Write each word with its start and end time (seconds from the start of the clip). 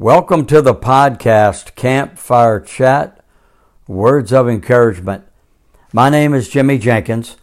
Welcome 0.00 0.46
to 0.46 0.62
the 0.62 0.76
podcast 0.76 1.74
Campfire 1.74 2.60
Chat 2.60 3.20
Words 3.88 4.32
of 4.32 4.48
Encouragement. 4.48 5.24
My 5.92 6.08
name 6.08 6.34
is 6.34 6.48
Jimmy 6.48 6.78
Jenkins, 6.78 7.36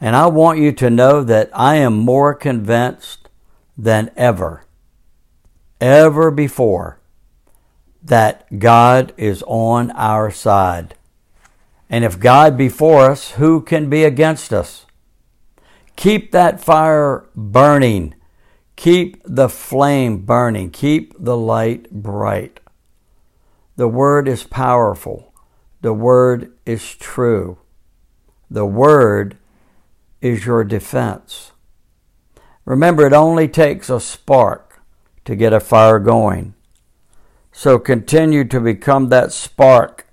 and 0.00 0.14
I 0.14 0.28
want 0.28 0.60
you 0.60 0.70
to 0.70 0.88
know 0.88 1.24
that 1.24 1.50
I 1.52 1.74
am 1.74 1.94
more 1.94 2.32
convinced 2.32 3.28
than 3.76 4.12
ever, 4.16 4.62
ever 5.80 6.30
before, 6.30 7.00
that 8.04 8.60
God 8.60 9.12
is 9.16 9.42
on 9.48 9.90
our 9.90 10.30
side. 10.30 10.94
And 11.90 12.04
if 12.04 12.20
God 12.20 12.56
be 12.56 12.68
for 12.68 13.10
us, 13.10 13.32
who 13.32 13.60
can 13.60 13.90
be 13.90 14.04
against 14.04 14.52
us? 14.52 14.86
Keep 15.96 16.30
that 16.30 16.62
fire 16.62 17.24
burning 17.34 18.14
Keep 18.76 19.22
the 19.24 19.48
flame 19.48 20.18
burning, 20.18 20.70
keep 20.70 21.14
the 21.18 21.36
light 21.36 21.90
bright. 21.90 22.60
The 23.76 23.88
Word 23.88 24.28
is 24.28 24.44
powerful, 24.44 25.32
the 25.80 25.94
Word 25.94 26.52
is 26.66 26.94
true. 26.94 27.58
The 28.50 28.66
Word 28.66 29.38
is 30.20 30.46
your 30.46 30.62
defense. 30.62 31.52
Remember, 32.64 33.06
it 33.06 33.12
only 33.12 33.48
takes 33.48 33.90
a 33.90 33.98
spark 33.98 34.80
to 35.24 35.34
get 35.34 35.52
a 35.52 35.60
fire 35.60 35.98
going. 35.98 36.54
So 37.52 37.78
continue 37.78 38.44
to 38.44 38.60
become 38.60 39.08
that 39.08 39.32
spark 39.32 40.06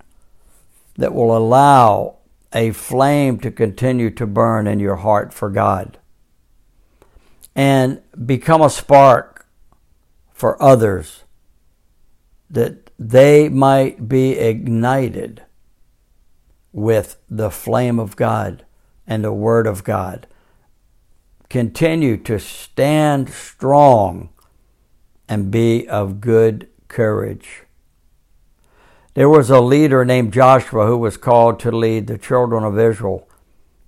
that 0.96 1.14
will 1.14 1.36
allow 1.36 2.16
a 2.52 2.70
flame 2.72 3.38
to 3.40 3.50
continue 3.50 4.10
to 4.10 4.26
burn 4.26 4.66
in 4.66 4.80
your 4.80 4.96
heart 4.96 5.34
for 5.34 5.50
God 5.50 5.98
and 7.54 8.00
become 8.26 8.60
a 8.60 8.70
spark 8.70 9.46
for 10.32 10.60
others 10.62 11.24
that 12.50 12.90
they 12.98 13.48
might 13.48 14.08
be 14.08 14.32
ignited 14.32 15.42
with 16.72 17.18
the 17.30 17.50
flame 17.50 17.98
of 17.98 18.16
God 18.16 18.64
and 19.06 19.24
the 19.24 19.32
Word 19.32 19.66
of 19.66 19.84
God. 19.84 20.26
Continue 21.48 22.16
to 22.18 22.38
stand 22.38 23.30
strong 23.30 24.30
and 25.28 25.50
be 25.50 25.88
of 25.88 26.20
good 26.20 26.68
courage. 26.88 27.62
There 29.14 29.28
was 29.28 29.50
a 29.50 29.60
leader 29.60 30.04
named 30.04 30.32
Joshua 30.32 30.86
who 30.86 30.98
was 30.98 31.16
called 31.16 31.60
to 31.60 31.70
lead 31.70 32.08
the 32.08 32.18
children 32.18 32.64
of 32.64 32.78
Israel 32.78 33.28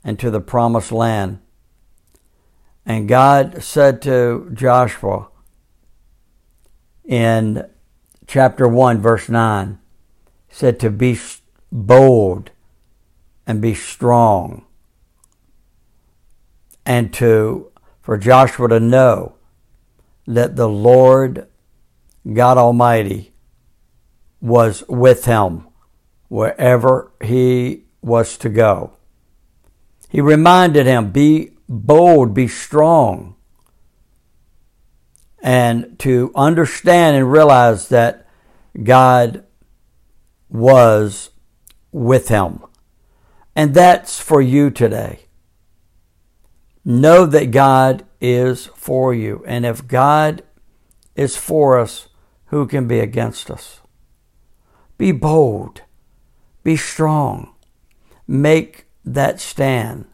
into 0.05 0.31
the 0.31 0.41
promised 0.41 0.93
land. 0.93 1.41
And 2.87 3.09
God 3.09 3.65
said 3.65 4.01
to 4.03 4.49
Joshua 4.55 5.27
in 7.05 7.69
chapter 8.29 8.69
1, 8.69 9.01
verse 9.01 9.29
9, 9.29 9.81
said 10.49 10.79
to 10.79 10.91
be 10.91 11.19
bold 11.73 12.53
and 13.45 13.61
be 13.61 13.75
strong. 13.75 14.65
And 16.85 17.13
to 17.15 17.73
for 18.01 18.17
Joshua 18.17 18.69
to 18.69 18.79
know 18.79 19.35
that 20.29 20.55
the 20.55 20.69
Lord 20.69 21.49
God 22.33 22.57
Almighty 22.57 23.33
was 24.41 24.85
with 24.89 25.25
him 25.25 25.67
wherever 26.29 27.11
he 27.21 27.85
was 28.01 28.39
to 28.39 28.49
go. 28.49 28.93
He 30.09 30.21
reminded 30.21 30.87
him, 30.87 31.11
Be 31.11 31.56
bold, 31.69 32.35
be 32.35 32.49
strong, 32.49 33.35
and 35.43 35.99
to 36.01 36.33
understand 36.35 37.17
and 37.17 37.31
realize 37.31 37.89
that 37.89 38.27
God 38.83 39.45
was 40.49 41.31
with 41.93 42.29
him. 42.29 42.65
And 43.55 43.75
that's 43.75 44.21
for 44.21 44.41
you 44.43 44.71
today. 44.71 45.21
Know 46.85 47.27
that 47.27 47.51
God 47.51 48.05
is 48.21 48.67
for 48.67 49.15
you. 49.15 49.43
And 49.47 49.65
if 49.65 49.89
God 49.89 50.43
is 51.15 51.37
for 51.37 51.79
us, 51.79 52.09
who 52.47 52.67
can 52.67 52.87
be 52.87 53.01
against 53.01 53.51
us? 53.51 53.81
Be 54.99 55.11
bold. 55.11 55.83
Be 56.63 56.77
strong. 56.77 57.55
Make 58.29 58.87
that 59.05 59.41
stand 59.41 60.07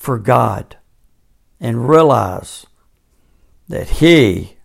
for 0.00 0.18
God 0.18 0.78
and 1.60 1.86
realize 1.86 2.66
that 3.68 3.88
He 4.00 4.56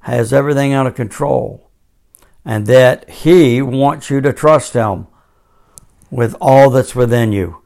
has 0.00 0.30
everything 0.30 0.74
under 0.74 0.90
control 0.90 1.70
and 2.44 2.66
that 2.66 3.08
He 3.08 3.62
wants 3.62 4.10
you 4.10 4.20
to 4.20 4.34
trust 4.34 4.74
Him 4.74 5.06
with 6.10 6.36
all 6.38 6.68
that's 6.68 6.94
within 6.94 7.32
you. 7.32 7.62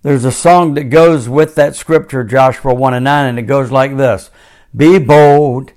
There's 0.00 0.24
a 0.24 0.32
song 0.32 0.72
that 0.74 0.84
goes 0.84 1.28
with 1.28 1.54
that 1.56 1.76
scripture, 1.76 2.24
Joshua 2.24 2.72
1 2.72 2.94
and 2.94 3.04
9, 3.04 3.26
and 3.26 3.38
it 3.38 3.42
goes 3.42 3.70
like 3.70 3.98
this 3.98 4.30
Be 4.74 4.98
bold, 4.98 5.72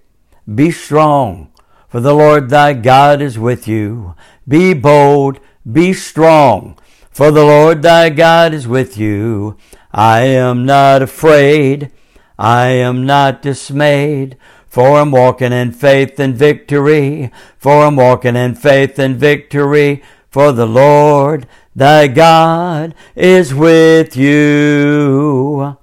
be 0.55 0.71
strong, 0.71 1.51
for 1.89 1.99
the 1.99 2.13
Lord 2.13 2.49
thy 2.49 2.71
God 2.71 3.21
is 3.21 3.37
with 3.37 3.67
you. 3.67 4.15
Be 4.47 4.73
bold, 4.73 5.41
be 5.69 5.91
strong, 5.91 6.79
for 7.13 7.29
the 7.29 7.43
Lord 7.43 7.83
thy 7.83 8.09
God 8.09 8.53
is 8.53 8.67
with 8.67 8.97
you. 8.97 9.55
I 9.91 10.21
am 10.21 10.65
not 10.65 11.03
afraid. 11.03 11.91
I 12.39 12.69
am 12.69 13.05
not 13.05 13.43
dismayed. 13.43 14.35
For 14.67 14.99
I'm 14.99 15.11
walking 15.11 15.53
in 15.53 15.71
faith 15.71 16.19
and 16.19 16.35
victory. 16.35 17.31
For 17.59 17.85
I'm 17.85 17.95
walking 17.95 18.35
in 18.35 18.55
faith 18.55 18.97
and 18.97 19.15
victory. 19.15 20.01
For 20.31 20.51
the 20.51 20.65
Lord 20.65 21.45
thy 21.75 22.07
God 22.07 22.95
is 23.15 23.53
with 23.53 24.17
you. 24.17 25.77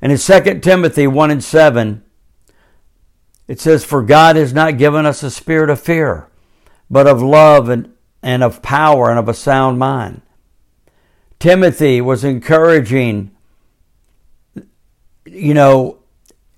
And 0.00 0.12
in 0.12 0.18
2 0.18 0.60
Timothy 0.60 1.08
1 1.08 1.30
and 1.32 1.42
7, 1.42 2.04
it 3.48 3.60
says, 3.60 3.84
For 3.84 4.02
God 4.02 4.36
has 4.36 4.52
not 4.52 4.78
given 4.78 5.06
us 5.06 5.24
a 5.24 5.30
spirit 5.30 5.70
of 5.70 5.80
fear, 5.80 6.28
but 6.88 7.08
of 7.08 7.20
love 7.20 7.68
and, 7.68 7.92
and 8.22 8.44
of 8.44 8.62
power 8.62 9.10
and 9.10 9.18
of 9.18 9.28
a 9.28 9.34
sound 9.34 9.80
mind. 9.80 10.22
Timothy 11.42 12.00
was 12.00 12.22
encouraging, 12.22 13.32
you 15.24 15.54
know, 15.54 15.98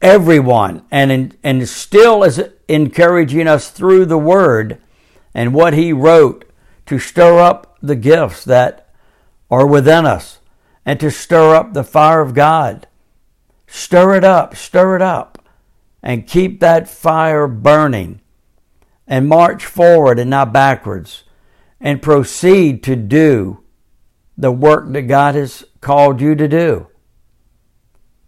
everyone 0.03 0.85
and, 0.91 1.35
and 1.43 1.67
still 1.67 2.23
is 2.23 2.51
encouraging 2.69 3.49
us 3.49 3.71
through 3.71 4.05
the 4.05 4.19
word 4.19 4.77
and 5.33 5.55
what 5.55 5.73
he 5.73 5.95
wrote 5.95 6.45
to 6.85 6.99
stir 6.99 7.39
up 7.39 7.79
the 7.81 7.97
gifts 7.97 8.45
that 8.45 8.91
are 9.51 9.67
within 9.67 10.05
us 10.05 10.41
and 10.85 11.01
to 11.01 11.11
stir 11.11 11.55
up 11.55 11.73
the 11.73 11.83
fire 11.83 12.21
of 12.21 12.35
God. 12.35 12.87
Stir 13.67 14.17
it 14.17 14.25
up, 14.25 14.55
stir 14.55 14.97
it 14.97 15.03
up, 15.03 15.49
and 16.03 16.27
keep 16.27 16.61
that 16.61 16.91
fire 16.91 17.49
burning 17.49 18.21
and 19.07 19.31
march 19.31 19.65
forward 19.65 20.19
and 20.19 20.29
not 20.29 20.53
backwards 20.53 21.25
and 21.81 22.03
proceed 22.03 22.83
to 22.83 22.95
do 22.95 23.64
the 24.37 24.53
work 24.53 24.93
that 24.93 25.03
God 25.03 25.35
has 25.35 25.65
called 25.81 26.21
you 26.21 26.35
to 26.35 26.49
do. 26.49 26.89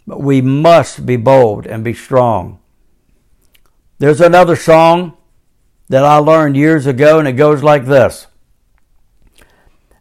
But 0.06 0.22
we 0.22 0.40
must 0.40 1.04
be 1.04 1.16
bold 1.16 1.66
and 1.66 1.82
be 1.82 1.94
strong. 1.94 2.60
There's 3.98 4.20
another 4.20 4.56
song 4.56 5.16
that 5.88 6.04
I 6.04 6.16
learned 6.18 6.56
years 6.56 6.86
ago, 6.86 7.18
and 7.18 7.26
it 7.26 7.32
goes 7.32 7.62
like 7.62 7.86
this 7.86 8.26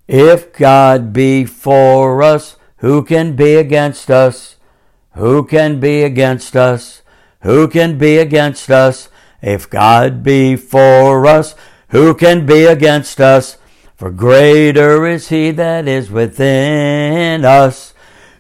If 0.08 0.54
God 0.54 1.14
be 1.14 1.46
for 1.46 2.22
us, 2.22 2.58
who 2.78 3.04
can 3.04 3.36
be 3.36 3.56
against 3.56 4.12
us? 4.12 4.58
Who 5.14 5.46
can 5.46 5.80
be 5.80 6.04
against 6.04 6.56
us? 6.56 7.02
Who 7.42 7.68
can 7.68 7.98
be 7.98 8.18
against 8.18 8.70
us? 8.70 9.10
If 9.42 9.70
God 9.70 10.24
be 10.24 10.56
for 10.56 11.26
us, 11.26 11.56
who 11.90 12.14
can 12.14 12.46
be 12.46 12.66
against 12.66 13.22
us? 13.22 13.58
For 13.96 14.12
greater 14.12 15.08
is 15.08 15.30
he 15.30 15.52
that 15.52 15.88
is 15.88 16.12
within 16.12 17.46
us. 17.46 17.94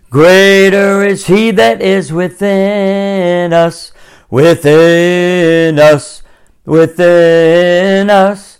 Greater 0.09 1.01
is 1.01 1.27
he 1.27 1.51
that 1.51 1.81
is 1.81 2.11
within 2.11 3.53
us, 3.53 3.93
within 4.29 5.79
us, 5.79 6.23
within 6.65 8.09
us. 8.09 8.59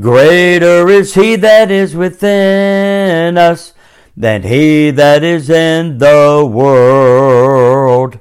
Greater 0.00 0.88
is 0.88 1.12
he 1.12 1.36
that 1.36 1.70
is 1.70 1.94
within 1.94 3.36
us 3.36 3.74
than 4.16 4.42
he 4.42 4.90
that 4.92 5.22
is 5.22 5.50
in 5.50 5.98
the 5.98 6.48
world. 6.50 8.18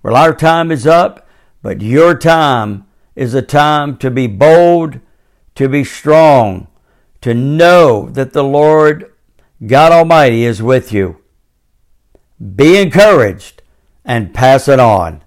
Well, 0.00 0.14
our 0.14 0.32
time 0.32 0.70
is 0.70 0.86
up, 0.86 1.26
but 1.60 1.82
your 1.82 2.16
time 2.16 2.86
is 3.16 3.34
a 3.34 3.42
time 3.42 3.96
to 3.96 4.12
be 4.12 4.28
bold, 4.28 5.00
to 5.56 5.68
be 5.68 5.82
strong, 5.82 6.68
to 7.26 7.34
know 7.34 8.08
that 8.10 8.32
the 8.32 8.44
Lord 8.44 9.12
God 9.66 9.90
Almighty 9.90 10.44
is 10.44 10.62
with 10.62 10.92
you. 10.92 11.16
Be 12.54 12.80
encouraged 12.80 13.64
and 14.04 14.32
pass 14.32 14.68
it 14.68 14.78
on. 14.78 15.24